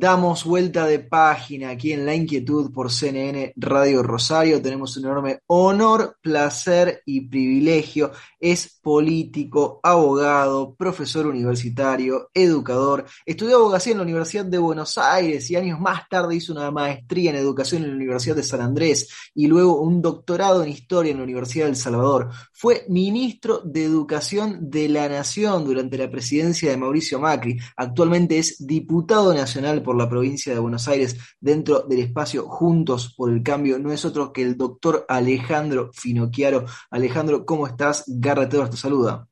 [0.00, 4.62] Damos vuelta de página aquí en La Inquietud por CNN Radio Rosario.
[4.62, 8.10] Tenemos un enorme honor, placer y privilegio.
[8.40, 13.04] Es político, abogado, profesor universitario, educador.
[13.26, 17.28] Estudió abogacía en la Universidad de Buenos Aires y años más tarde hizo una maestría
[17.28, 21.18] en educación en la Universidad de San Andrés y luego un doctorado en historia en
[21.18, 22.30] la Universidad del Salvador.
[22.54, 27.58] Fue ministro de Educación de la Nación durante la presidencia de Mauricio Macri.
[27.76, 33.30] Actualmente es diputado nacional por la provincia de Buenos Aires dentro del espacio Juntos por
[33.30, 33.78] el Cambio.
[33.78, 36.64] No es otro que el doctor Alejandro Finocchiaro.
[36.90, 38.04] Alejandro, ¿cómo estás?
[38.06, 39.26] Garrett te saluda.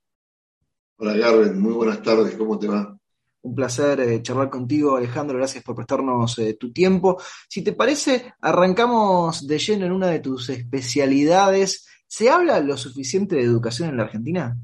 [0.96, 2.98] Hola Garrett, muy buenas tardes, ¿cómo te va?
[3.40, 5.38] Un placer eh, charlar contigo, Alejandro.
[5.38, 7.20] Gracias por prestarnos eh, tu tiempo.
[7.48, 11.87] Si te parece, arrancamos de lleno en una de tus especialidades.
[12.06, 14.56] ¿Se habla lo suficiente de educación en la Argentina?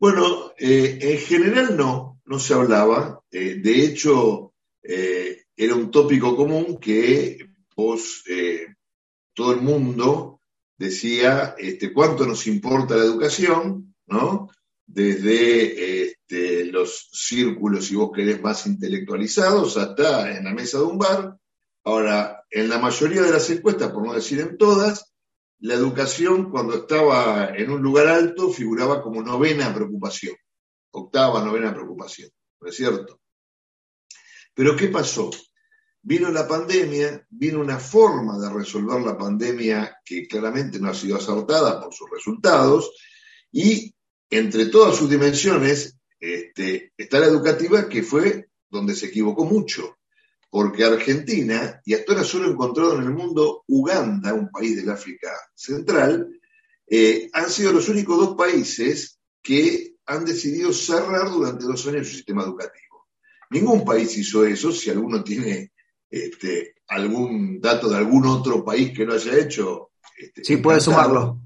[0.00, 3.22] Bueno, eh, en general no, no se hablaba.
[3.30, 7.38] de hecho, era un tópico común que
[7.76, 8.24] vos,
[9.34, 10.40] todo el mundo
[10.82, 14.50] decía este, cuánto nos importa la educación, ¿no?
[14.84, 20.98] Desde este, los círculos, si vos querés, más intelectualizados hasta en la mesa de un
[20.98, 21.36] bar.
[21.84, 25.12] Ahora, en la mayoría de las encuestas, por no decir en todas,
[25.60, 30.34] la educación cuando estaba en un lugar alto figuraba como novena preocupación,
[30.92, 33.20] octava, novena preocupación, ¿no es cierto?
[34.54, 35.30] Pero ¿qué pasó?
[36.02, 41.16] Vino la pandemia, vino una forma de resolver la pandemia que claramente no ha sido
[41.16, 42.90] acertada por sus resultados,
[43.50, 43.94] y
[44.30, 49.98] entre todas sus dimensiones este, está la educativa, que fue donde se equivocó mucho,
[50.50, 55.30] porque Argentina, y hasta ahora solo encontrado en el mundo Uganda, un país del África
[55.54, 56.28] Central,
[56.86, 62.14] eh, han sido los únicos dos países que han decidido cerrar durante dos años su
[62.14, 63.08] sistema educativo.
[63.50, 65.72] Ningún país hizo eso, si alguno tiene
[66.10, 69.90] este, algún dato de algún otro país que lo haya hecho.
[70.16, 71.40] Este, sí, puede sumarlo.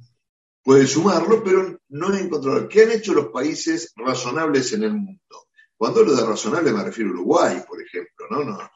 [0.63, 2.69] Puede sumarlo, pero no he encontrado.
[2.69, 5.47] ¿Qué han hecho los países razonables en el mundo?
[5.77, 8.45] Cuando hablo de razonable me refiero a Uruguay, por ejemplo, ¿no?
[8.45, 8.71] no.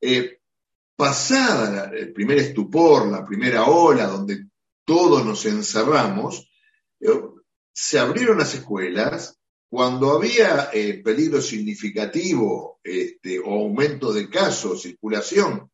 [0.00, 0.40] Eh,
[0.96, 4.46] pasada el primer estupor, la primera ola, donde
[4.84, 6.48] todos nos encerramos,
[7.00, 7.20] eh,
[7.72, 9.38] se abrieron las escuelas,
[9.68, 15.70] cuando había eh, peligro significativo este, o aumento de casos, circulación,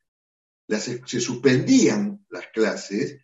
[0.68, 3.18] se suspendían las clases.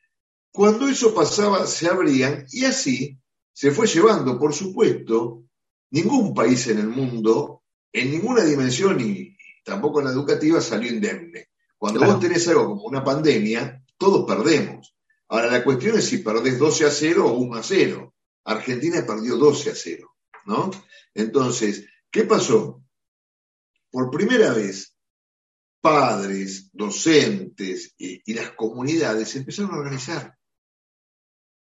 [0.51, 3.19] Cuando eso pasaba, se abrían y así
[3.53, 5.45] se fue llevando, por supuesto,
[5.91, 7.63] ningún país en el mundo,
[7.93, 11.49] en ninguna dimensión y, tampoco en la educativa, salió indemne.
[11.77, 14.95] Cuando vos tenés algo como una pandemia, todos perdemos.
[15.29, 18.15] Ahora la cuestión es si perdés 12 a 0 o 1 a 0.
[18.45, 20.13] Argentina perdió 12 a 0.
[20.47, 20.71] ¿no?
[21.15, 22.83] Entonces, ¿qué pasó?
[23.91, 24.97] Por primera vez,
[25.81, 30.37] padres, docentes y, las comunidades empezaron a organizar.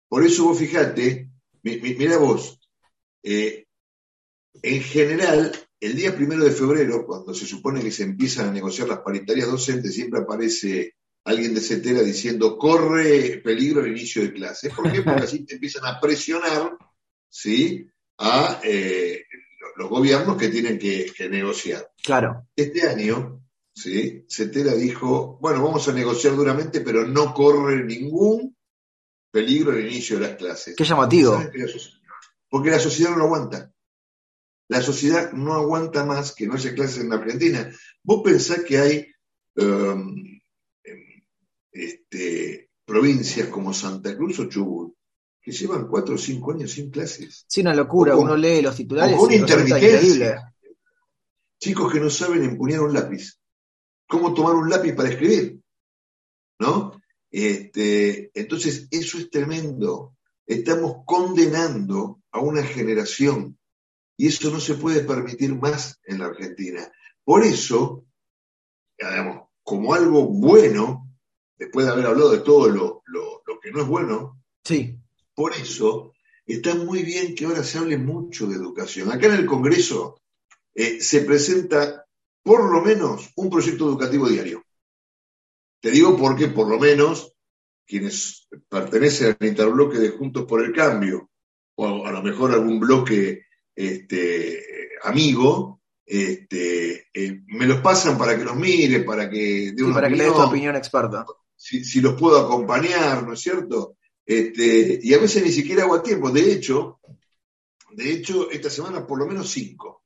[0.09, 1.31] Por eso vos fijate,
[1.63, 2.61] mira vos,
[3.23, 3.67] eh,
[4.62, 8.89] en general, el día primero de febrero, cuando se supone que se empiezan a negociar
[8.89, 14.70] las paritarias docentes, siempre aparece alguien de CETERA diciendo corre peligro el inicio de clase.
[14.70, 15.03] ¿Por qué?
[15.03, 16.76] Porque así te empiezan a presionar,
[17.28, 17.91] ¿sí?
[18.20, 19.25] a eh,
[19.76, 21.91] los gobiernos que tienen que, negociar.
[22.03, 22.47] Claro.
[22.54, 23.42] Este año,
[23.75, 24.25] ¿sí?
[24.28, 28.56] Cetera dijo, bueno, vamos a negociar duramente, pero no corre ningún
[29.31, 30.76] peligro el inicio de las clases.
[30.76, 31.42] Qué llamativo.
[32.48, 33.72] Porque la sociedad no lo aguanta.
[34.69, 37.72] La sociedad no aguanta más que no haya clases en la Argentina.
[38.02, 39.06] Vos pensás que hay
[39.56, 40.40] um,
[41.85, 44.95] este, provincias como Santa Cruz o Chubut
[45.43, 47.45] que llevan cuatro o cinco años sin clases.
[47.49, 49.17] Sí, una locura, uno lee los titulares.
[49.17, 50.55] Con intermitencia.
[51.59, 53.38] Chicos que no saben empuñar un lápiz.
[54.06, 55.61] ¿Cómo tomar un lápiz para escribir?
[56.59, 57.00] ¿No?
[57.31, 60.17] Este, entonces, eso es tremendo.
[60.47, 63.59] Estamos condenando a una generación
[64.17, 66.91] y eso no se puede permitir más en la Argentina.
[67.25, 68.05] Por eso,
[68.99, 71.10] digamos, como algo bueno,
[71.61, 74.97] después de haber hablado de todo lo, lo, lo que no es bueno, sí.
[75.35, 76.12] Por eso
[76.47, 79.12] está muy bien que ahora se hable mucho de educación.
[79.12, 80.21] Acá en el Congreso
[80.75, 82.07] eh, se presenta
[82.43, 84.65] por lo menos un proyecto educativo diario.
[85.81, 87.35] Te digo porque por lo menos
[87.87, 91.31] quienes pertenecen al interbloque de Juntos por el Cambio,
[91.77, 98.45] o a lo mejor algún bloque este, amigo, este, eh, me los pasan para que
[98.45, 101.25] los mire, para que dé una para que le dé tu opinión experta.
[101.62, 103.99] Si, los puedo acompañar, ¿no es cierto?
[104.25, 106.31] Este, y a veces ni siquiera hago a tiempo.
[106.31, 107.01] De hecho,
[107.93, 110.05] de hecho, esta semana por lo menos cinco.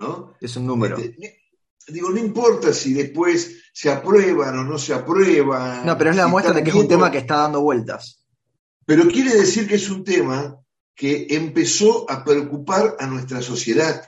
[0.00, 0.34] ¿no?
[0.40, 0.98] Es un número.
[0.98, 1.40] Este,
[1.86, 5.86] digo, no importa si después se aprueban o no se aprueban.
[5.86, 8.24] No, pero es la muestra de que es un tema que está dando vueltas.
[8.84, 10.58] Pero quiere decir que es un tema
[10.96, 14.04] que empezó a preocupar a nuestra sociedad.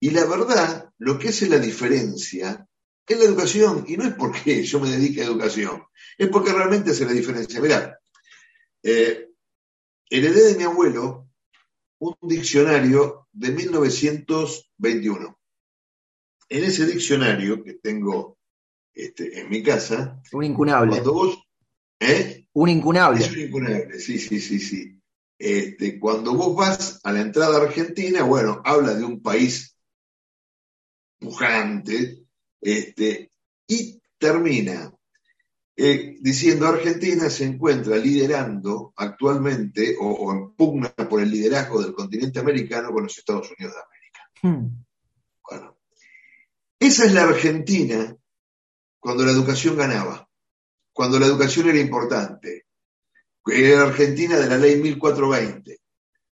[0.00, 2.66] Y la verdad, lo que hace la diferencia
[3.06, 3.84] es la educación.
[3.88, 5.82] Y no es porque yo me dedique a educación,
[6.18, 7.60] es porque realmente hace la diferencia.
[7.60, 7.98] Mirá,
[8.82, 9.28] eh,
[10.08, 11.28] heredé de mi abuelo
[11.98, 15.38] un diccionario de 1921.
[16.48, 18.38] En ese diccionario que tengo
[18.92, 20.20] este, en mi casa.
[20.32, 20.90] Un incunable.
[20.90, 21.38] Cuando vos.
[22.00, 22.46] ¿eh?
[22.52, 23.24] Un incunable.
[23.24, 24.98] Es un incunable, sí, sí, sí, sí.
[25.38, 29.76] Este, cuando vos vas a la entrada argentina, bueno, habla de un país
[31.18, 32.21] pujante,
[32.62, 33.30] este,
[33.66, 34.92] y termina
[35.74, 42.38] eh, diciendo Argentina se encuentra liderando actualmente o, en pugna por el liderazgo del continente
[42.38, 44.30] americano con los Estados Unidos de América.
[44.42, 44.84] Hmm.
[45.48, 45.78] Bueno,
[46.78, 48.16] esa es la Argentina
[49.00, 50.28] cuando la educación ganaba,
[50.92, 52.66] cuando la educación era importante.
[53.44, 55.80] Era la Argentina de la ley 1420,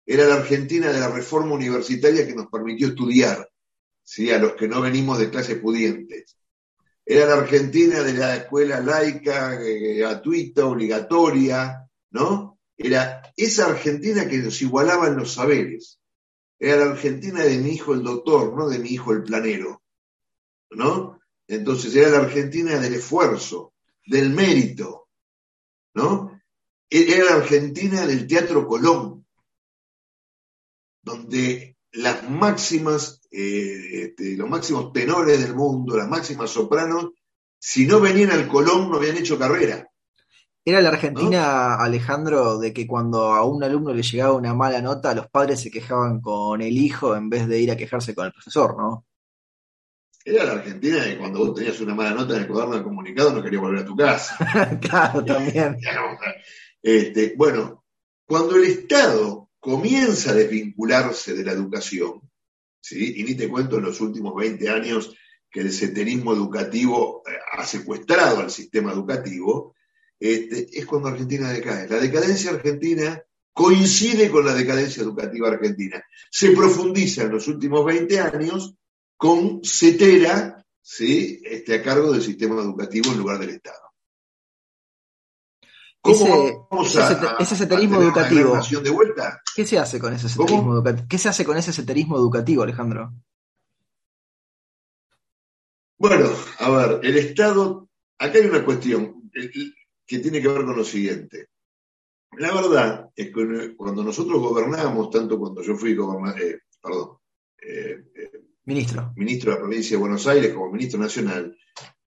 [0.06, 3.50] era la Argentina de la reforma universitaria que nos permitió estudiar,
[4.08, 4.32] ¿sí?
[4.32, 6.38] a los que no venimos de clases pudientes.
[7.06, 12.60] Era la Argentina de la escuela laica, eh, gratuita, obligatoria, ¿no?
[12.78, 16.00] Era esa Argentina que nos igualaba en los saberes.
[16.60, 19.84] Era la Argentina de mi hijo el doctor, no de mi hijo el planero.
[20.72, 21.20] ¿no?
[21.48, 23.74] Entonces era la Argentina del esfuerzo,
[24.06, 25.10] del mérito,
[25.94, 26.42] ¿no?
[26.90, 29.26] Era la Argentina del Teatro Colón,
[31.02, 37.12] donde las máximas, eh, este, los máximos tenores del mundo, las máximas sopranos,
[37.60, 39.90] si no venían al Colón no habían hecho carrera.
[40.64, 45.16] Era la Argentina, Alejandro, de que cuando a un alumno le llegaba una mala nota,
[45.16, 48.34] los padres se quejaban con el hijo en vez de ir a quejarse con el
[48.34, 49.06] profesor, ¿no?
[50.26, 53.32] Era la Argentina que cuando vos tenías una mala nota en el cuaderno de comunicado
[53.32, 54.38] no querías volver a tu casa.
[54.82, 55.78] claro, también.
[56.82, 57.86] Este, bueno,
[58.26, 62.27] cuando el Estado comienza a desvincularse de la educación,
[62.88, 63.16] ¿sí?
[63.18, 65.14] y ni te cuento en los últimos 20 años
[65.50, 69.76] que el seterismo educativo eh, ha secuestrado al sistema educativo,
[70.20, 71.88] este, es cuando Argentina decae.
[71.88, 73.22] La decadencia argentina
[73.54, 76.04] coincide con la decadencia educativa argentina.
[76.30, 78.76] Se profundiza en los últimos 20 años
[79.16, 81.42] con CETERA ¿sí?
[81.44, 83.87] este, a cargo del sistema educativo en lugar del Estado.
[86.02, 88.58] ¿Cómo vamos a, ese, seterismo educativo.
[88.82, 89.42] De vuelta?
[89.56, 91.08] ¿Qué se hace con ese seterismo educativo?
[91.10, 93.14] ¿Qué se hace con ese seterismo educativo, Alejandro?
[95.98, 96.30] Bueno,
[96.60, 97.90] a ver, el Estado,
[98.20, 99.30] acá hay una cuestión
[100.06, 101.50] que tiene que ver con lo siguiente.
[102.38, 107.18] La verdad es que cuando nosotros gobernamos, tanto cuando yo fui gobernador, eh, perdón,
[107.58, 108.32] eh, eh,
[108.68, 109.14] Ministro.
[109.16, 111.58] Ministro de la provincia de Buenos Aires como ministro nacional,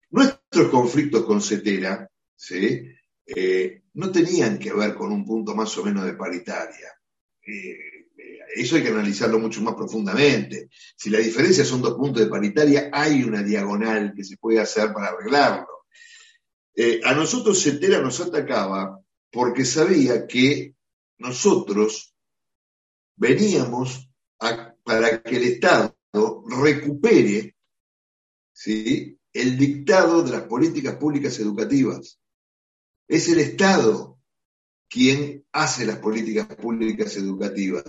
[0.09, 2.09] nuestros conflictos con CETERA
[3.35, 6.89] eh, no tenían que ver con un punto más o menos de paritaria.
[7.45, 7.77] Eh,
[8.17, 10.69] eh, eso hay que analizarlo mucho más profundamente.
[10.97, 14.92] Si la diferencia son dos puntos de paritaria, hay una diagonal que se puede hacer
[14.94, 15.68] para arreglarlo.
[17.04, 18.99] a nosotros CETERA nos atacaba
[19.31, 20.75] porque sabía que
[21.18, 22.15] nosotros
[23.15, 24.09] veníamos
[24.83, 25.95] para que el Estado
[26.47, 27.56] recupere
[28.54, 29.19] ¿sí?
[29.33, 32.19] el dictado de las políticas públicas educativas.
[33.09, 34.18] Es el Estado
[34.87, 37.83] quien hace las políticas públicas educativas.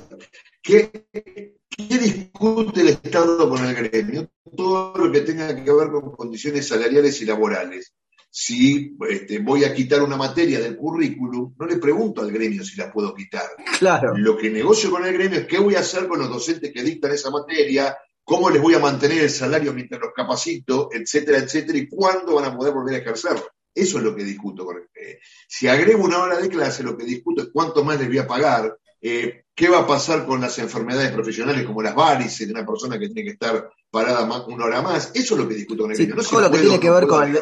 [0.60, 4.28] ¿Qué, ¿Qué, discute el Estado con el gremio?
[4.56, 7.94] Todo lo que tenga que ver con condiciones salariales y laborales
[8.30, 12.76] si este, voy a quitar una materia del currículum, no le pregunto al gremio si
[12.76, 13.48] la puedo quitar.
[13.78, 14.16] Claro.
[14.16, 16.82] Lo que negocio con el gremio es qué voy a hacer con los docentes que
[16.82, 21.78] dictan esa materia, cómo les voy a mantener el salario mientras los capacito, etcétera, etcétera,
[21.78, 23.46] y cuándo van a poder volver a ejercerlo.
[23.74, 24.64] Eso es lo que discuto.
[24.64, 28.08] Con eh, si agrego una hora de clase, lo que discuto es cuánto más les
[28.08, 32.46] voy a pagar, eh, qué va a pasar con las enfermedades profesionales como las varices
[32.46, 35.12] de una persona que tiene que estar parada una hora más.
[35.14, 37.28] Eso es lo que discuto con el no todo lo que tiene que ver con
[37.28, 37.38] el,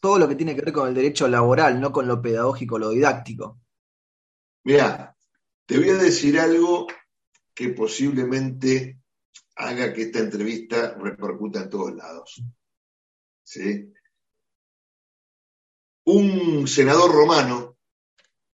[0.00, 2.90] todo lo que tiene que ver con el derecho laboral, no con lo pedagógico, lo
[2.90, 3.60] didáctico.
[4.64, 5.16] Mira,
[5.66, 6.86] te voy a decir algo
[7.54, 8.98] que posiblemente
[9.56, 12.42] haga que esta entrevista repercuta en todos lados.
[13.42, 13.92] ¿Sí?
[16.04, 17.78] Un senador romano,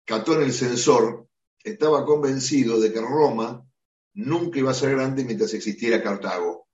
[0.04, 1.28] Catón el Censor,
[1.62, 3.64] estaba convencido de que Roma
[4.14, 6.68] nunca iba a ser grande mientras existiera Cartago.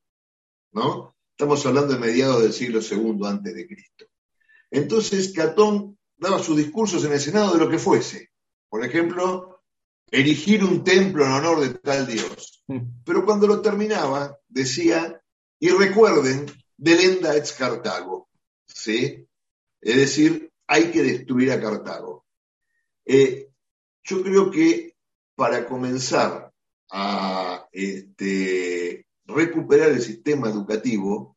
[0.72, 1.16] ¿No?
[1.30, 4.06] Estamos hablando de mediados del siglo II antes de Cristo.
[4.70, 8.30] Entonces, Catón daba sus discursos en el Senado de lo que fuese.
[8.68, 9.62] Por ejemplo,
[10.10, 12.62] erigir un templo en honor de tal Dios.
[12.68, 13.02] Mm.
[13.04, 15.20] Pero cuando lo terminaba, decía,
[15.58, 16.46] y recuerden,
[16.76, 18.28] delenda ex Cartago.
[18.66, 19.26] ¿Sí?
[19.80, 22.24] Es decir, hay que destruir a Cartago.
[23.04, 23.48] Eh,
[24.04, 24.94] yo creo que
[25.34, 26.52] para comenzar
[26.92, 31.36] a este, recuperar el sistema educativo,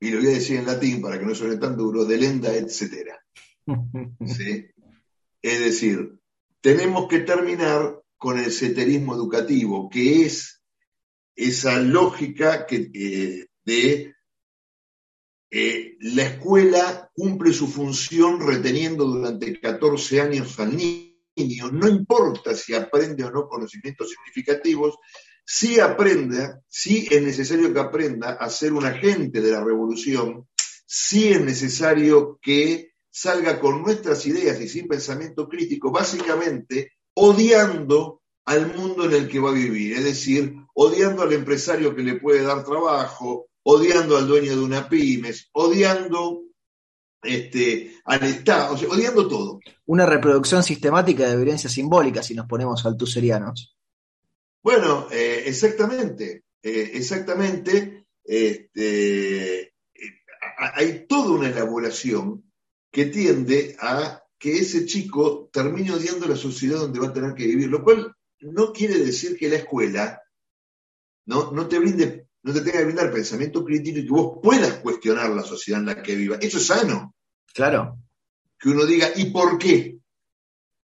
[0.00, 3.22] y lo voy a decir en latín para que no suene tan duro, delenda, etcétera.
[4.26, 4.70] ¿Sí?
[5.42, 6.18] Es decir,
[6.62, 10.62] tenemos que terminar con el seterismo educativo, que es
[11.36, 14.14] esa lógica que, eh, de
[15.54, 22.72] eh, la escuela cumple su función reteniendo durante 14 años al niño, no importa si
[22.72, 24.94] aprende o no conocimientos significativos,
[25.44, 30.48] si aprenda, si es necesario que aprenda a ser un agente de la revolución,
[30.86, 38.74] si es necesario que salga con nuestras ideas y sin pensamiento crítico, básicamente odiando al
[38.74, 42.42] mundo en el que va a vivir, es decir, odiando al empresario que le puede
[42.42, 46.42] dar trabajo, odiando al dueño de una pymes, odiando
[47.22, 49.60] este, al Estado, odiando todo.
[49.86, 53.76] Una reproducción sistemática de violencia simbólica, si nos ponemos altuserianos.
[54.62, 58.06] Bueno, eh, exactamente, eh, exactamente.
[58.24, 59.72] Este, eh,
[60.56, 62.44] hay toda una elaboración
[62.90, 67.46] que tiende a que ese chico termine odiando la sociedad donde va a tener que
[67.46, 70.20] vivir, lo cual no quiere decir que la escuela
[71.26, 74.74] no, no te brinde, no te tenga que brindar pensamiento crítico y que vos puedas
[74.78, 76.36] cuestionar la sociedad en la que viva.
[76.40, 77.14] Eso es sano.
[77.54, 77.98] Claro.
[78.58, 79.98] Que uno diga, ¿y por qué?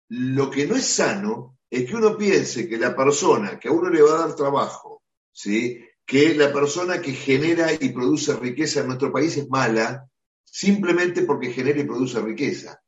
[0.08, 3.90] Lo que no es sano es que uno piense que la persona que a uno
[3.90, 5.80] le va a dar trabajo, ¿sí?
[6.04, 10.08] que la persona que genera y produce riqueza en nuestro país es mala,
[10.44, 12.80] simplemente porque genera y produce riqueza.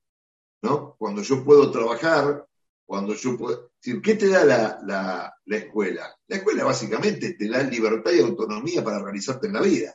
[0.62, 0.94] ¿no?
[0.98, 2.47] Cuando yo puedo trabajar,
[2.88, 3.72] cuando yo puedo...
[3.82, 6.16] ¿Qué te da la, escuela?
[6.26, 9.94] La escuela básicamente te da libertad y autonomía para realizarte en la vida.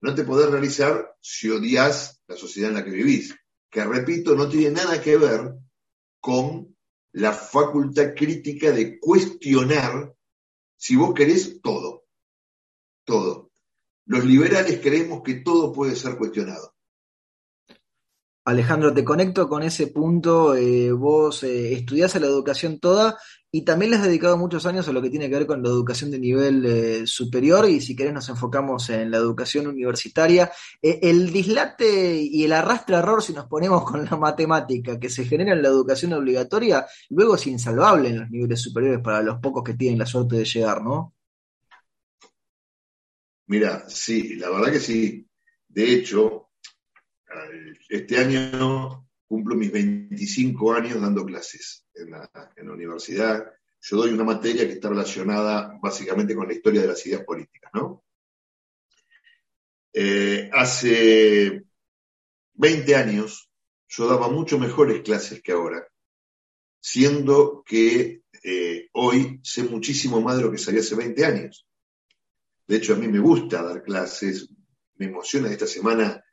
[0.00, 3.32] No te podés realizar si odias la sociedad en la que vivís,
[3.70, 5.54] que repito, no tiene nada que ver
[6.18, 6.76] con
[7.12, 10.12] la facultad crítica de cuestionar,
[10.76, 12.06] si vos querés, todo.
[13.04, 13.52] Todo.
[14.06, 16.74] Los liberales creemos que todo puede ser cuestionado.
[18.46, 20.54] Alejandro, te conecto con ese punto.
[20.54, 23.18] Eh, vos eh, la educación toda
[23.50, 25.68] y también le has dedicado muchos años a lo que tiene que ver con la
[25.68, 30.52] educación de nivel eh, superior y si querés nos enfocamos en la educación universitaria.
[30.80, 35.52] el dislate y el arrastre error, si nos ponemos con la matemática que se genera
[35.52, 39.74] en la educación obligatoria, luego es insalvable en los niveles superiores para los pocos que
[39.74, 41.14] tienen la suerte de llegar, ¿no?
[43.48, 45.26] Mira, sí, la verdad que sí.
[45.68, 46.45] De hecho,
[47.88, 52.30] este año cumplo mis 25 años dando clases en la,
[52.72, 53.52] universidad.
[53.80, 57.70] Yo doy una materia que está relacionada básicamente con la historia de las ideas políticas,
[57.74, 58.04] ¿no?
[59.92, 61.64] Eh, hace
[62.54, 63.50] 20 años
[63.88, 65.86] yo daba mucho mejores clases que ahora,
[66.80, 71.66] siendo que eh, hoy sé muchísimo más de lo que sabía hace 20 años.
[72.66, 74.50] De hecho, a mí me gusta dar clases,
[74.96, 76.25] me emociona esta semana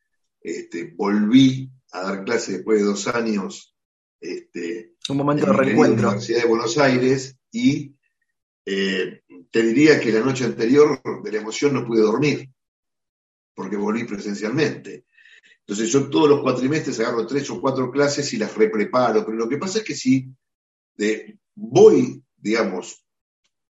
[0.43, 3.75] este, volví a dar clases después de dos años.
[4.19, 5.95] Este, Un momento de reencuentro.
[5.95, 7.95] En la Universidad de Buenos Aires y
[8.65, 12.49] eh, te diría que la noche anterior de la emoción no pude dormir
[13.53, 15.05] porque volví presencialmente.
[15.59, 19.47] Entonces yo todos los cuatrimestres agarro tres o cuatro clases y las repreparo, pero lo
[19.47, 20.27] que pasa es que si
[21.55, 23.05] voy, digamos,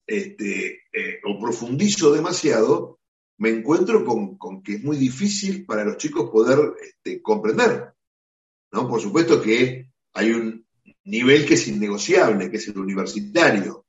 [0.07, 2.96] este, eh, o profundizo demasiado,
[3.39, 7.93] me encuentro con, que es muy difícil para los chicos poder este, comprender.
[8.73, 8.89] ¿no?
[8.89, 10.67] Por supuesto que hay un
[11.05, 13.87] nivel que es innegociable, que es el universitario.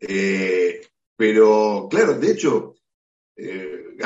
[0.00, 0.80] Eh,
[1.16, 2.74] pero, claro, de hecho,
[3.36, 3.96] eh,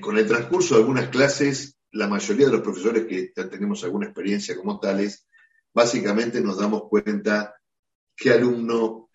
[0.00, 4.56] con el transcurso de algunas clases, la mayoría de los profesores que tenemos alguna experiencia
[4.56, 5.26] como tales,
[5.72, 7.54] básicamente nos damos cuenta
[8.16, 9.09] qué alumno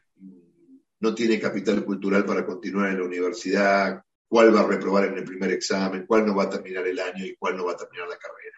[0.99, 5.23] no tiene capital cultural para continuar en la universidad, cuál va a reprobar en el
[5.23, 8.07] primer examen, cuál no va a terminar el año y cuál no va a terminar
[8.07, 8.57] la carrera.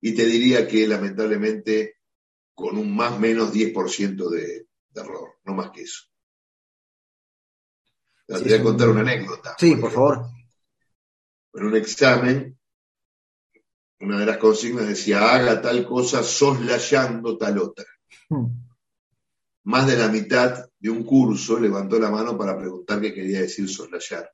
[0.00, 1.96] Y te diría que lamentablemente
[2.54, 6.04] con un más o menos 10% de, error, no más que eso.
[8.26, 9.56] Te voy a contar una anécdota.
[9.58, 10.26] Sí, por, favor.
[11.54, 12.58] En un examen,
[14.00, 17.84] una de las consignas decía, haga tal cosa soslayando tal otra.
[18.28, 18.71] Hmm.
[19.64, 23.68] Más de la mitad de un curso levantó la mano para preguntar qué quería decir
[23.68, 24.30] soslayar.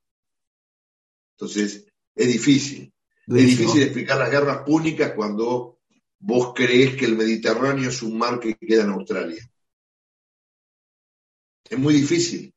[1.37, 2.93] Entonces, es difícil.
[3.27, 5.79] Es difícil explicar las guerras púnicas cuando
[6.21, 9.49] vos crees que el Mediterráneo es un mar que queda en Australia.
[11.69, 12.55] Es muy difícil.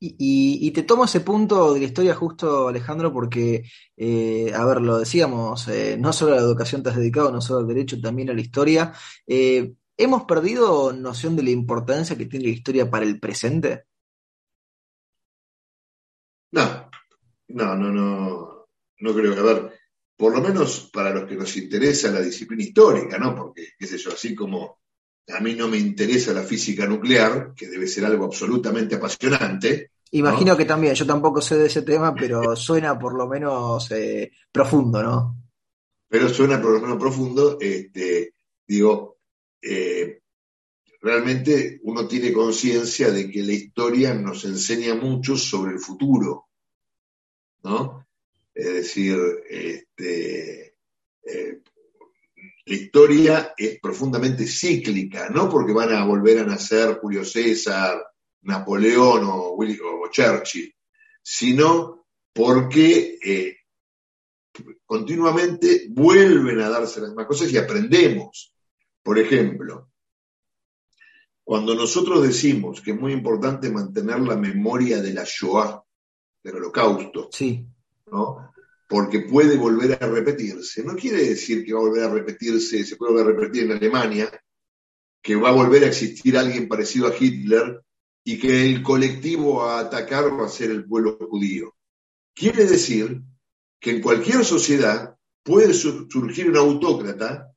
[0.00, 3.64] Y, te tomo ese punto de la historia justo, Alejandro, porque,
[3.96, 7.40] eh, a ver, lo decíamos, eh, no solo a la educación te has dedicado, no
[7.40, 8.92] solo al derecho, también a la historia.
[9.26, 13.86] Eh, ¿Hemos perdido noción de la importancia que tiene la historia para el presente?
[16.52, 16.88] No,
[17.48, 18.66] no, no, no,
[19.00, 19.72] no creo que, a ver,
[20.16, 23.34] por lo menos para los que nos interesa la disciplina histórica, ¿no?
[23.34, 24.78] Porque, qué sé yo, así como
[25.36, 29.90] a mí no me interesa la física nuclear, que debe ser algo absolutamente apasionante.
[30.12, 34.30] Imagino que también, yo tampoco sé de ese tema, pero suena por lo menos eh,
[34.52, 35.36] profundo, ¿no?
[36.08, 39.17] Pero suena por lo menos profundo, este, digo,
[39.62, 40.20] eh,
[41.00, 46.48] realmente uno tiene conciencia de que la historia nos enseña mucho sobre el futuro,
[47.62, 48.06] ¿no?
[48.54, 49.16] Es decir,
[49.48, 50.74] este,
[51.22, 51.60] eh,
[52.68, 58.04] la historia es profundamente cíclica, no porque van a volver a nacer Julio César,
[58.42, 59.56] Napoleón o,
[60.10, 60.74] Churchill,
[61.22, 63.56] sino porque eh,
[64.84, 68.54] continuamente vuelven a darse las mismas cosas y aprendemos.
[69.02, 69.90] Por ejemplo,
[71.44, 75.82] cuando nosotros decimos que es muy importante mantener la memoria de la Shoah,
[76.42, 77.66] del holocausto, sí.
[78.12, 78.48] ¿no?
[78.88, 80.82] porque puede volver a repetirse.
[80.82, 83.72] No quiere decir que va a volver a repetirse, se puede volver a repetir en
[83.72, 84.44] Alemania,
[85.22, 87.82] que va a volver a existir alguien parecido a Hitler
[88.24, 91.74] y que el colectivo a atacar va a ser el pueblo judío.
[92.34, 93.20] Quiere decir
[93.78, 97.52] que en cualquier sociedad puede surgir un autócrata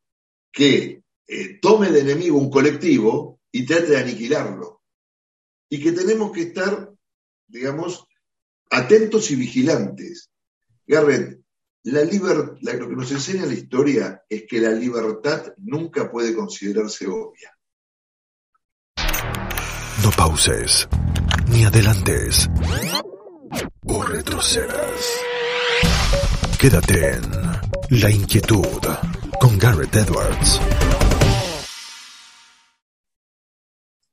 [0.52, 1.01] que
[1.34, 4.82] eh, tome de enemigo un colectivo y trate de aniquilarlo.
[5.70, 6.92] Y que tenemos que estar,
[7.48, 8.06] digamos,
[8.70, 10.32] atentos y vigilantes
[10.92, 11.40] Garrett,
[11.84, 17.58] la lo que nos enseña la historia es que la libertad nunca puede considerarse obvia.
[20.04, 20.90] No pauses,
[21.48, 22.50] ni adelantes,
[23.86, 25.22] o retrocedas.
[26.60, 28.82] Quédate en La Inquietud
[29.40, 30.60] con Garrett Edwards.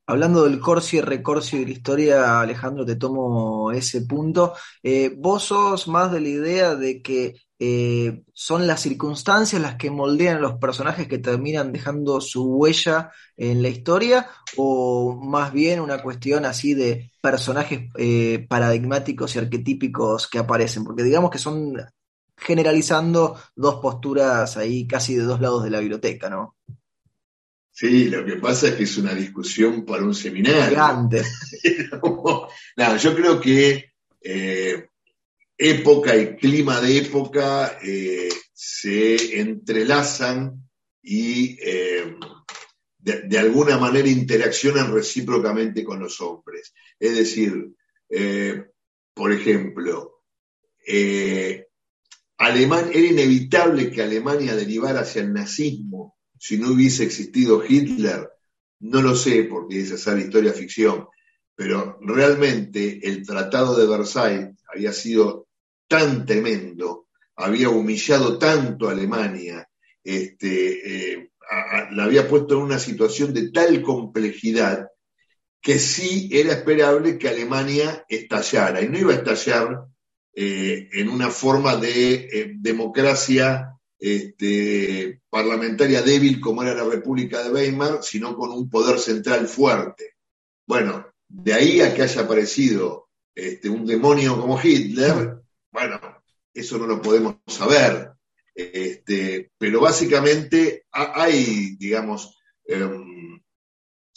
[0.09, 4.55] Hablando del corsi y recorsi de la historia, Alejandro, te tomo ese punto.
[4.81, 9.91] Eh, vos sos más de la idea de que eh, son las circunstancias las que
[9.91, 15.79] moldean a los personajes que terminan dejando su huella en la historia, o más bien
[15.79, 21.73] una cuestión así de personajes eh, paradigmáticos y arquetípicos que aparecen, porque digamos que son
[22.35, 26.55] generalizando dos posturas ahí casi de dos lados de la biblioteca, ¿no?
[27.79, 30.59] Sí, lo que pasa es que es una discusión para un seminario.
[32.75, 34.89] no, yo creo que eh,
[35.57, 40.61] época y clima de época eh, se entrelazan
[41.01, 42.17] y eh,
[42.97, 46.73] de, alguna manera interaccionan recíprocamente con los hombres.
[46.99, 47.75] Es decir,
[49.13, 50.25] por ejemplo,
[52.39, 58.29] Alemán, era inevitable que Alemania derivara hacia el nazismo si no hubiese existido Hitler,
[58.79, 61.07] no lo sé porque es esa la historia ficción,
[61.55, 65.47] pero realmente el Tratado de Versailles había sido
[65.87, 69.67] tan tremendo, había humillado tanto a Alemania,
[70.03, 71.31] este, eh,
[71.91, 74.87] la había puesto en una situación de tal complejidad
[75.61, 79.85] que sí era esperable que Alemania estallara, y no iba a estallar
[80.33, 87.51] eh, en una forma de eh, democracia este, parlamentaria débil como era la República de
[87.51, 90.15] Weimar, sino con un poder central fuerte.
[90.65, 95.99] Bueno, de ahí a que haya aparecido este, un demonio como Hitler, bueno,
[96.53, 98.11] eso no lo podemos saber.
[98.55, 103.41] Este, pero básicamente hay, digamos, em,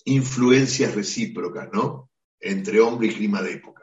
[0.05, 2.11] influencias recíprocas, ¿no?
[2.41, 3.83] Entre hombre y clima de época.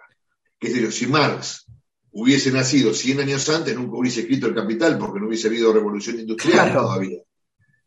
[0.59, 0.91] ¿Qué sé yo?
[0.91, 1.68] Si Marx
[2.11, 6.19] hubiese nacido 100 años antes, nunca hubiese escrito El Capital, porque no hubiese habido revolución
[6.19, 7.19] industrial todavía.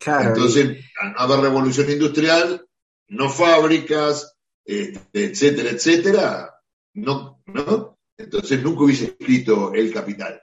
[0.05, 2.67] Entonces, al no haber revolución industrial,
[3.09, 6.55] no fábricas, este, etcétera, etcétera,
[6.95, 7.99] no, ¿no?
[8.17, 10.42] Entonces nunca hubiese escrito El Capital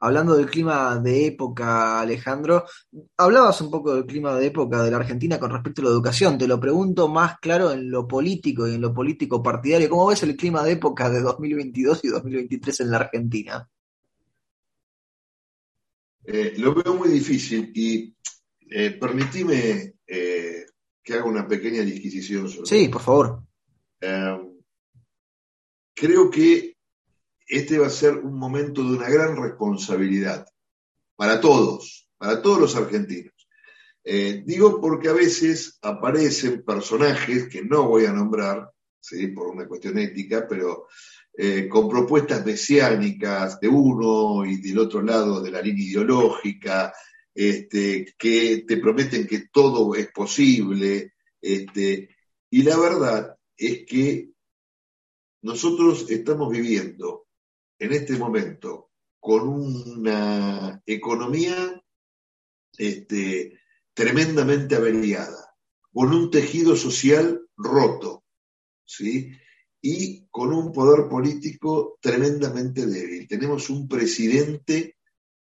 [0.00, 2.64] hablando del clima de época, Alejandro,
[3.16, 6.38] hablabas un poco del clima de época de la Argentina con respecto a la educación.
[6.38, 9.88] Te lo pregunto más claro en lo político y en lo político partidario.
[9.88, 13.68] ¿Cómo ves el clima de época de 2022 y 2023 en la Argentina?
[16.24, 18.14] Eh, lo veo muy difícil y
[18.70, 20.66] eh, permitime eh,
[21.02, 23.42] que haga una pequeña disquisición sobre Sí, por favor.
[25.94, 26.77] Creo que
[27.48, 30.46] este va a ser un momento de una gran responsabilidad
[31.16, 33.32] para todos, para todos los argentinos.
[34.04, 39.28] Eh, digo porque a veces aparecen personajes que no voy a nombrar, ¿sí?
[39.28, 40.86] por una cuestión ética, pero
[41.36, 46.92] eh, con propuestas mesiánicas de uno y del otro lado de la línea ideológica,
[47.34, 51.14] este, que te prometen que todo es posible.
[51.40, 52.08] Este,
[52.50, 54.30] y la verdad es que
[55.42, 57.27] nosotros estamos viviendo
[57.78, 61.82] en este momento con una economía
[62.76, 63.58] este,
[63.94, 65.54] tremendamente averiada,
[65.92, 68.24] con un tejido social roto,
[68.84, 69.32] ¿sí?
[69.80, 73.28] y con un poder político tremendamente débil.
[73.28, 74.96] Tenemos un presidente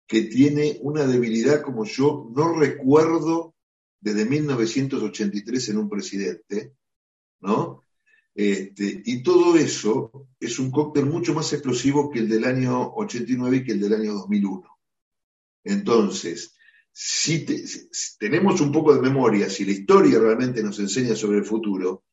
[0.07, 3.55] que tiene una debilidad como yo no recuerdo
[3.99, 6.73] desde 1983 en un presidente,
[7.41, 7.86] ¿no?
[8.37, 13.57] Este, y todo eso es un cóctel mucho más explosivo que el del año 89
[13.57, 14.63] y que el del año 2001.
[15.63, 16.55] Entonces,
[16.91, 17.47] si,
[18.19, 22.03] tenemos un poco de memoria, si la historia realmente nos enseña sobre el futuro,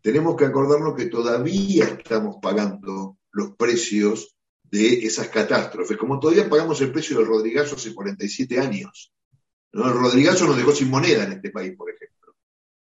[0.00, 6.80] tenemos que acordarnos que todavía estamos pagando los precios de esas catástrofes, como todavía pagamos
[6.80, 9.12] el precio del Rodrigazo hace 47 años.
[9.72, 12.15] El Rodrigazo nos dejó sin moneda en este país, por ejemplo.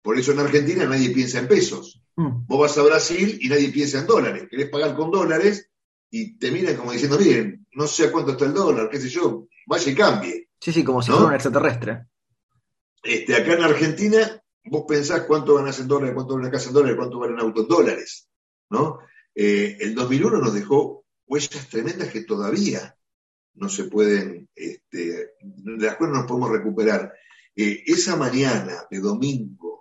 [0.05, 2.03] Por eso en Argentina nadie piensa en pesos.
[2.17, 2.47] Mm.
[2.47, 4.47] Vos vas a Brasil y nadie piensa en dólares.
[4.51, 5.71] Querés pagar con dólares
[6.11, 9.09] y te miran como diciendo, miren, no sé a cuánto está el dólar, qué sé
[9.09, 10.49] yo, vaya y cambie.
[10.61, 12.05] Sí, sí, como si fuera un extraterrestre.
[13.03, 16.69] Este, acá en Argentina vos pensás cuánto van a hacer dólares, cuánto vale una casa
[16.69, 18.29] en dólares, cuánto vale un auto en dólares,
[18.69, 18.99] ¿no?
[19.35, 22.95] Eh, el 2001 nos dejó huellas tremendas que todavía
[23.55, 27.11] no se pueden, este, de las cuales nos podemos recuperar.
[27.57, 29.74] Eh, esa mañana de domingo,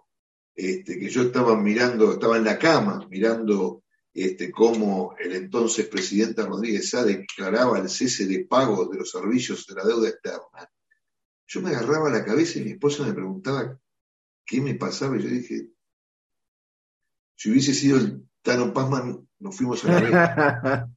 [0.56, 6.44] este, que yo estaba mirando, estaba en la cama mirando este, cómo el entonces presidente
[6.44, 10.70] Rodríguez Sá declaraba el cese de pago de los servicios de la deuda externa,
[11.48, 13.78] yo me agarraba la cabeza y mi esposa me preguntaba
[14.46, 15.18] ¿qué me pasaba?
[15.18, 15.70] Y yo dije,
[17.36, 20.14] si hubiese sido el Tano Pazman, nos fuimos a la vez.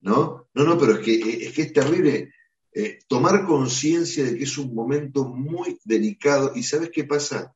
[0.00, 0.48] ¿No?
[0.54, 2.32] No, no, pero es que es, que es terrible
[2.72, 6.52] eh, tomar conciencia de que es un momento muy delicado.
[6.54, 7.54] ¿Y sabes qué pasa?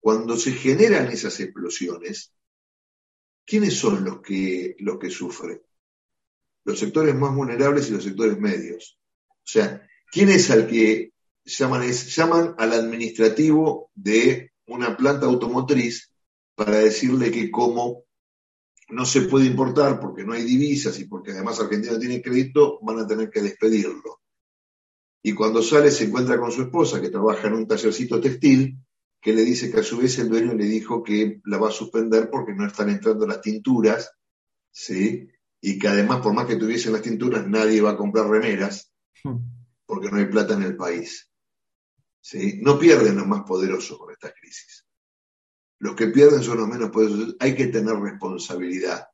[0.00, 2.32] Cuando se generan esas explosiones,
[3.44, 5.60] ¿quiénes son los que, los que sufren?
[6.64, 8.98] Los sectores más vulnerables y los sectores medios.
[9.30, 11.12] O sea, ¿quién es al que
[11.44, 16.12] llaman, llaman al administrativo de una planta automotriz
[16.54, 18.04] para decirle que como
[18.90, 23.00] no se puede importar porque no hay divisas y porque además Argentina tiene crédito, van
[23.00, 24.20] a tener que despedirlo.
[25.22, 28.78] Y cuando sale se encuentra con su esposa que trabaja en un tallercito textil,
[29.28, 31.70] que le dice que a su vez el dueño le dijo que la va a
[31.70, 34.10] suspender porque no están entrando las tinturas,
[34.72, 35.28] ¿sí?
[35.60, 38.90] Y que además, por más que tuviesen las tinturas, nadie va a comprar remeras
[39.84, 41.30] porque no hay plata en el país.
[42.62, 44.86] No pierden los más poderosos con estas crisis.
[45.78, 47.36] Los que pierden son los menos poderosos.
[47.38, 49.08] Hay que tener responsabilidad.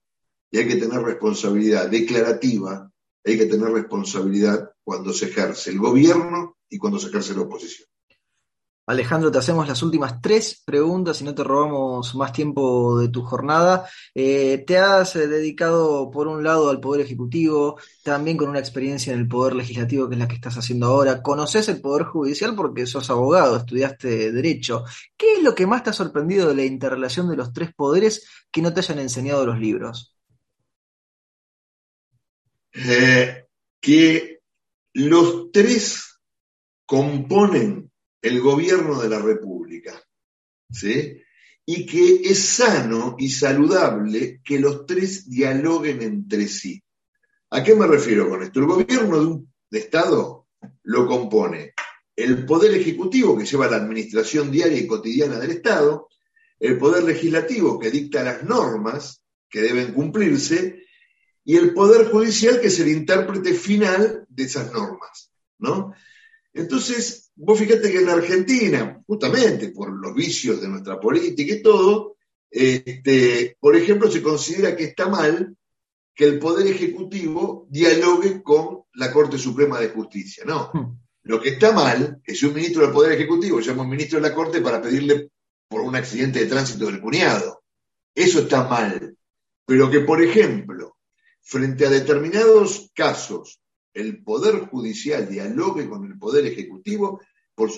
[0.52, 2.88] Y hay que tener responsabilidad declarativa,
[3.24, 7.88] hay que tener responsabilidad cuando se ejerce el gobierno y cuando se ejerce la oposición.
[8.86, 13.22] Alejandro, te hacemos las últimas tres preguntas y no te robamos más tiempo de tu
[13.22, 13.88] jornada.
[14.14, 19.14] Eh, te has eh, dedicado, por un lado, al Poder Ejecutivo, también con una experiencia
[19.14, 21.22] en el Poder Legislativo, que es la que estás haciendo ahora.
[21.22, 24.84] Conoces el Poder Judicial porque sos abogado, estudiaste Derecho.
[25.16, 28.28] ¿Qué es lo que más te ha sorprendido de la interrelación de los tres poderes
[28.52, 30.14] que no te hayan enseñado los libros?
[32.74, 33.46] Eh,
[33.80, 34.40] que
[34.92, 36.20] los tres
[36.84, 37.90] componen
[38.24, 40.02] el gobierno de la República.
[40.70, 41.20] ¿sí?
[41.66, 46.82] Y que es sano y saludable que los tres dialoguen entre sí.
[47.50, 48.60] ¿A qué me refiero con esto?
[48.60, 50.46] El gobierno de un Estado
[50.84, 51.74] lo compone
[52.16, 56.08] el Poder Ejecutivo, que lleva la administración diaria y cotidiana del Estado,
[56.60, 60.84] el Poder Legislativo, que dicta las normas que deben cumplirse,
[61.44, 65.32] y el Poder Judicial, que es el intérprete final de esas normas.
[65.58, 65.92] ¿no?
[66.54, 72.16] Entonces, vos fíjate que en Argentina, justamente por los vicios de nuestra política y todo,
[72.48, 75.56] este, por ejemplo, se considera que está mal
[76.14, 80.44] que el Poder Ejecutivo dialogue con la Corte Suprema de Justicia.
[80.46, 80.70] No.
[80.72, 80.96] Hmm.
[81.24, 84.20] Lo que está mal es si un ministro del Poder Ejecutivo llama a un ministro
[84.20, 85.30] de la Corte para pedirle
[85.68, 87.64] por un accidente de tránsito del cuñado.
[88.14, 89.16] Eso está mal.
[89.66, 90.96] Pero que, por ejemplo,
[91.40, 93.60] frente a determinados casos
[93.94, 97.20] el Poder Judicial dialogue con el Poder Ejecutivo,
[97.54, 97.70] por,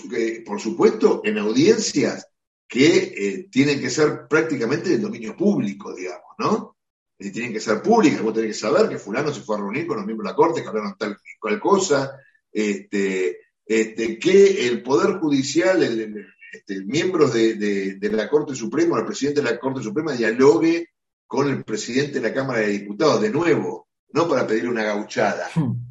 [0.45, 2.27] por supuesto, en audiencias
[2.67, 6.77] que eh, tienen que ser prácticamente del dominio público, digamos, ¿no?
[7.19, 9.87] Y tienen que ser públicas, vos tenés que saber que fulano se fue a reunir
[9.87, 12.19] con los miembros de la Corte, que hablaron tal cual cosa,
[12.53, 19.41] este, este, que el Poder Judicial, el, este, miembros de, la Corte Suprema, el presidente
[19.41, 20.91] de la Corte Suprema dialogue
[21.27, 25.49] con el presidente de la Cámara de Diputados, de nuevo, no para pedir una gauchada,
[25.55, 25.86] hmm.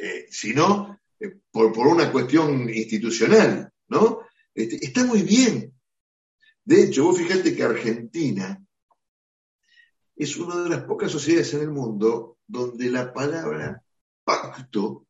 [0.00, 4.20] Eh, sino eh, por, una cuestión institucional, ¿no?
[4.54, 5.74] Este, está muy bien.
[6.64, 8.64] De hecho, vos fíjate que Argentina
[10.14, 13.82] es una de las pocas sociedades en el mundo donde la palabra
[14.22, 15.06] pacto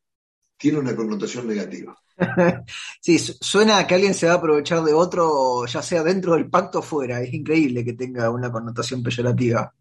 [0.57, 1.95] tiene una connotación negativa.
[2.99, 6.79] sí, suena que alguien se va a aprovechar de otro, ya sea dentro del pacto
[6.79, 7.21] o fuera.
[7.21, 9.71] Es increíble que tenga una connotación peyorativa.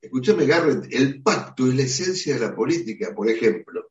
[0.00, 3.90] Escúchame, Garrett, el pacto es la esencia de la política, por ejemplo.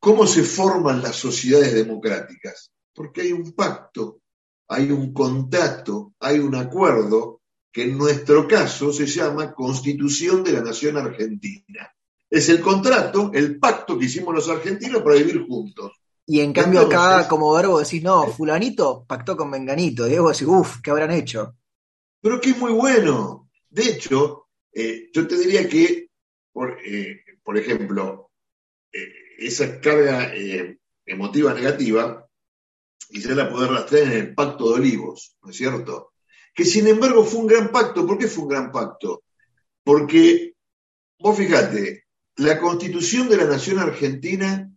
[0.00, 2.72] ¿Cómo se forman las sociedades democráticas?
[2.94, 4.22] Porque hay un pacto,
[4.66, 10.62] hay un contacto, hay un acuerdo que en nuestro caso se llama Constitución de la
[10.62, 11.94] Nación Argentina.
[12.30, 15.92] Es el contrato, el pacto que hicimos los argentinos para vivir juntos.
[16.26, 20.08] Y en cambio acá como verbo decís, no, fulanito pactó con menganito.
[20.08, 21.56] Y vos decís, uff, ¿qué habrán hecho?
[22.22, 23.50] Pero que es muy bueno.
[23.68, 26.08] De hecho, eh, yo te diría que,
[26.52, 27.22] por, eh,
[27.56, 28.30] ejemplo,
[28.92, 30.32] eh, esa carga
[31.06, 32.26] emotiva negativa,
[33.08, 36.12] quizás la poder rastrear en el pacto de olivos, ¿no es cierto?
[36.54, 38.06] Que sin embargo fue un gran pacto.
[38.06, 39.22] ¿Por qué fue un gran pacto?
[39.82, 40.54] Porque,
[41.18, 42.04] vos fíjate,
[42.36, 44.70] la constitución de la nación argentina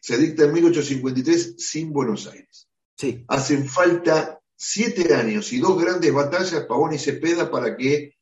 [0.00, 2.68] se dicta en 1853 sin Buenos Aires.
[2.96, 3.24] Sí.
[3.28, 8.14] Hacen falta siete años y dos grandes batallas, Pavón y Cepeda, para que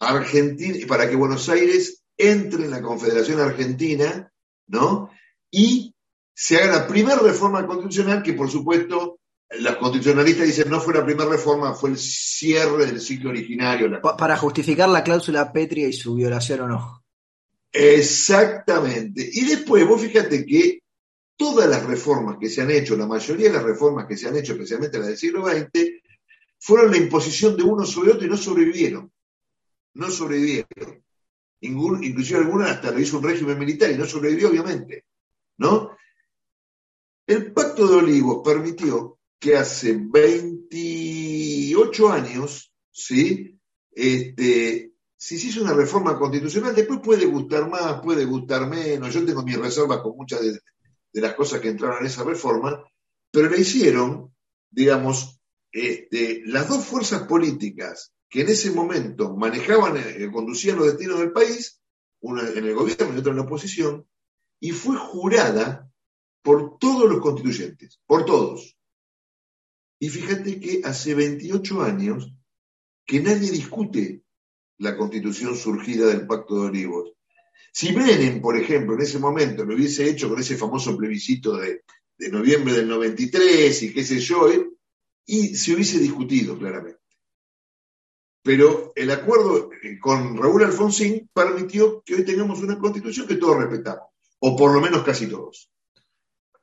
[0.00, 4.32] Argentina, para que Buenos Aires entre en la Confederación Argentina,
[4.66, 5.10] ¿no?
[5.50, 5.94] Y
[6.34, 9.18] se haga la primera reforma constitucional, que por supuesto
[9.50, 14.00] los constitucionalistas dicen no fue la primera reforma, fue el cierre del ciclo originario.
[14.00, 17.04] Para justificar la cláusula Petria y su violación o no.
[17.72, 19.28] Exactamente.
[19.32, 20.82] Y después, vos fíjate que
[21.36, 24.36] todas las reformas que se han hecho, la mayoría de las reformas que se han
[24.36, 25.68] hecho, especialmente las del siglo XX,
[26.58, 29.10] fueron la imposición de uno sobre otro y no sobrevivieron.
[29.94, 31.02] No sobrevivieron.
[31.60, 35.04] inclusive algunas hasta lo hizo un régimen militar y no sobrevivió, obviamente.
[35.58, 35.96] ¿No?
[37.26, 43.60] El Pacto de Olivos permitió que hace 28 años, ¿sí?
[43.90, 49.12] Este, si se hizo una reforma constitucional, después puede gustar más, puede gustar menos.
[49.12, 50.58] Yo tengo mis reservas con muchas de,
[51.20, 52.82] las cosas que entraron en esa reforma,
[53.30, 54.34] pero le hicieron,
[54.70, 55.38] digamos,
[55.72, 61.32] este, las dos fuerzas políticas que en ese momento manejaban, eh, conducían los destinos del
[61.32, 61.80] país,
[62.20, 64.06] una en el gobierno y otra en la oposición,
[64.60, 65.90] y fue jurada
[66.42, 68.76] por todos los constituyentes, por todos.
[70.00, 72.32] Y fíjate que hace 28 años
[73.04, 74.22] que nadie discute
[74.78, 77.12] la constitución surgida del Pacto de Olivos.
[77.72, 81.84] Si Menem, por ejemplo, en ese momento lo hubiese hecho con ese famoso plebiscito de,
[82.30, 84.68] noviembre del 93 y qué sé yo, eh,
[85.26, 87.00] y se hubiese discutido claramente.
[88.42, 93.58] Pero el acuerdo eh, con Raúl Alfonsín permitió que hoy tengamos una constitución que todos
[93.58, 94.08] respetamos,
[94.40, 95.70] o por lo menos casi todos.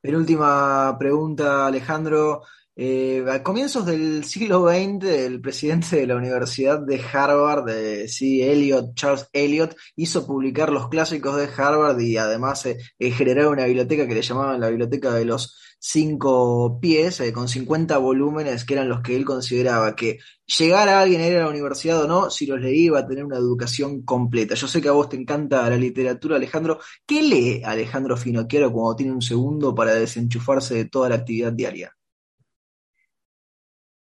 [0.01, 2.43] Penúltima pregunta, Alejandro.
[2.77, 8.51] Eh, a comienzos del siglo XX, el presidente de la Universidad de Harvard, de C.
[8.51, 13.63] Eliot, Charles Eliot, hizo publicar los clásicos de Harvard y además eh, eh, generar una
[13.65, 18.89] biblioteca que le llamaban la Biblioteca de los Cinco Pies, con 50 volúmenes que eran
[18.89, 22.29] los que él consideraba que llegar a alguien a ir a la universidad o no,
[22.29, 24.55] si los leía iba a tener una educación completa.
[24.55, 26.79] Yo sé que a vos te encanta la literatura, Alejandro.
[27.05, 31.95] ¿Qué lee Alejandro Finocchiaro cuando tiene un segundo para desenchufarse de toda la actividad diaria?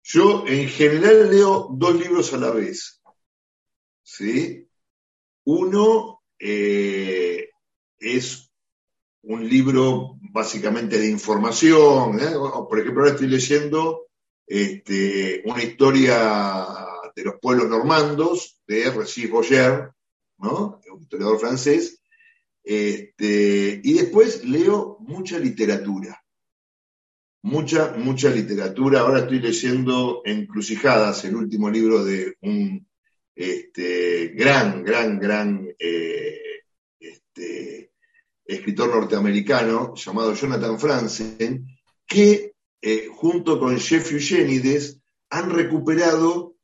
[0.04, 3.02] Yo en general leo dos libros a la vez.
[4.02, 4.68] ¿sí?
[5.46, 7.50] Uno eh,
[8.00, 8.52] es
[9.24, 12.20] un libro básicamente de información.
[12.20, 12.34] ¿eh?
[12.68, 14.08] Por ejemplo, ahora estoy leyendo
[14.48, 19.92] este, una historia de los pueblos normandos de Récif Boyer,
[20.40, 20.82] ¿no?
[20.92, 22.02] un historiador francés.
[22.64, 26.21] Este, y después leo mucha literatura
[27.44, 29.02] mucha, mucha literatura.
[29.02, 32.88] Ahora estoy leyendo Encrucijadas, el último libro de un
[33.36, 36.40] este, gran, gran, gran eh,
[37.00, 37.92] este,
[38.46, 41.68] escritor norteamericano llamado Jonathan Franzen,
[42.06, 45.00] que eh, junto con Jeff Eugenides
[45.30, 46.56] han recuperado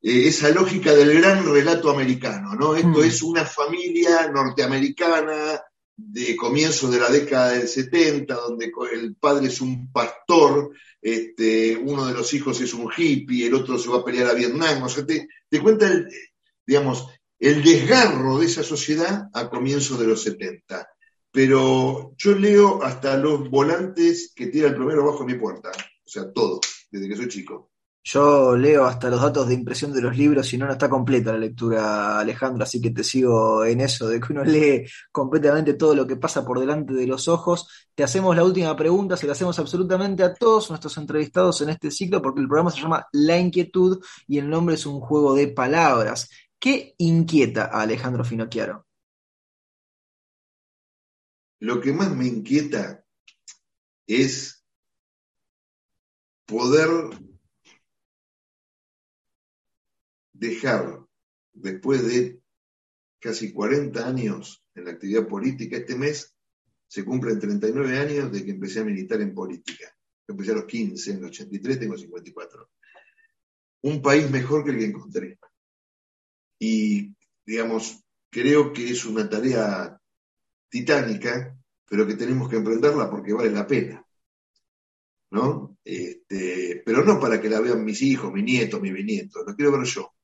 [0.00, 2.74] eh, esa lógica del gran relato americano, ¿no?
[2.74, 3.04] Esto mm.
[3.04, 5.60] es una familia norteamericana
[5.96, 12.06] de comienzo de la década del 70, donde el padre es un pastor, este, uno
[12.06, 14.82] de los hijos es un hippie, el otro se va a pelear a Vietnam.
[14.82, 16.08] O sea, te, te cuenta, el,
[16.66, 17.06] digamos,
[17.38, 20.88] el desgarro de esa sociedad a comienzos de los 70.
[21.30, 25.70] Pero yo leo hasta los volantes que tira el primero bajo mi puerta.
[25.70, 27.73] O sea, todo, desde que soy chico.
[28.06, 31.32] Yo leo hasta los datos de impresión de los libros y no, no está completa
[31.32, 35.94] la lectura, Alejandro, así que te sigo en eso, de que uno lee completamente todo
[35.94, 37.66] lo que pasa por delante de los ojos.
[37.94, 41.90] Te hacemos la última pregunta, se la hacemos absolutamente a todos nuestros entrevistados en este
[41.90, 45.48] ciclo, porque el programa se llama La Inquietud y el nombre es un juego de
[45.48, 46.28] palabras.
[46.58, 48.86] ¿Qué inquieta a Alejandro Finocchiaro?
[51.60, 53.02] Lo que más me inquieta
[54.06, 54.62] es
[56.44, 56.90] poder
[60.48, 61.00] dejar,
[61.52, 62.40] después de
[63.20, 66.34] casi 40 años en la actividad política, este mes
[66.86, 69.96] se cumplen 39 años de que empecé a militar en política.
[70.26, 72.70] Empecé a los 15, en el 83 tengo 54.
[73.82, 75.38] Un país mejor que el que encontré.
[76.58, 80.00] Y, digamos, creo que es una tarea
[80.68, 81.56] titánica,
[81.88, 84.06] pero que tenemos que emprenderla porque vale la pena.
[85.30, 85.78] ¿No?
[85.84, 89.72] Este, pero no para que la vean mis hijos, mis nietos, mis bisnietos, lo quiero
[89.72, 90.14] ver yo.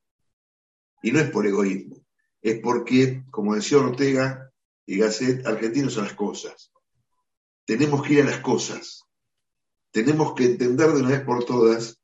[1.02, 2.04] Y no es por egoísmo,
[2.42, 4.52] es porque, como decía Ortega
[4.86, 6.72] y Gasset, argentinos son las cosas.
[7.64, 9.04] Tenemos que ir a las cosas.
[9.90, 12.00] Tenemos que entender de una vez por todas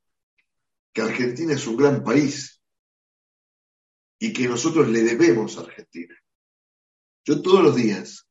[0.92, 2.62] que Argentina es un gran país
[4.18, 6.14] y que nosotros le debemos a Argentina.
[7.24, 8.26] Yo todos los días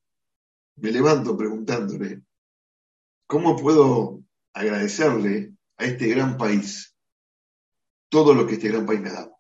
[0.78, 2.22] me levanto preguntándole,
[3.28, 4.24] ¿cómo puedo
[4.54, 6.96] agradecerle a este gran país
[8.10, 9.35] todo lo que este gran país me ha dado?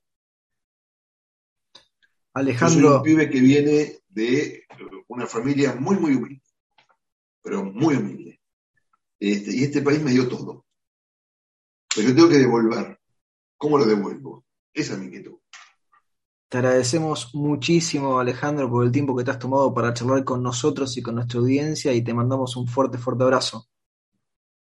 [2.35, 2.81] Alejandro.
[2.81, 4.63] Yo soy un pibe que viene de
[5.07, 6.43] una familia muy, muy humilde,
[7.41, 8.41] pero muy humilde.
[9.19, 10.65] Este, y este país me dio todo.
[11.95, 12.99] Pero yo tengo que devolver.
[13.57, 14.45] ¿Cómo lo devuelvo?
[14.73, 15.37] Esa es mi inquietud.
[16.49, 20.95] Te agradecemos muchísimo, Alejandro, por el tiempo que te has tomado para charlar con nosotros
[20.97, 23.67] y con nuestra audiencia y te mandamos un fuerte, fuerte abrazo.